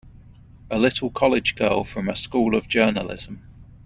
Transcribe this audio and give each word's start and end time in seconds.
A 0.71 0.79
little 0.79 1.11
college 1.11 1.53
girl 1.53 1.83
from 1.83 2.09
a 2.09 2.15
School 2.15 2.55
of 2.55 2.67
Journalism! 2.67 3.43